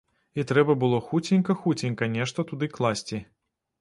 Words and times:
І 0.39 0.45
трэба 0.51 0.75
было 0.83 1.01
хуценька-хуценька 1.09 2.11
нешта 2.17 2.39
туды 2.53 2.71
класці. 2.79 3.25